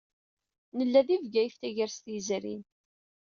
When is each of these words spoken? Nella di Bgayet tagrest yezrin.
Nella 0.77 1.01
di 1.07 1.15
Bgayet 1.21 1.57
tagrest 1.61 2.05
yezrin. 2.13 2.63